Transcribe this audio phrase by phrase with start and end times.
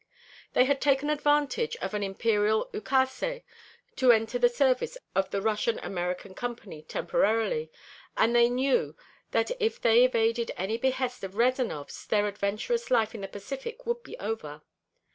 [0.53, 3.43] They had taken advantage of an imperial ukase
[3.97, 7.71] to enter the service of the Russian American Company temporarily,
[8.17, 8.95] and they knew
[9.29, 14.01] that if they evaded any behest of Rezanov's their adventurous life in the Pacific would
[14.01, 14.63] be over.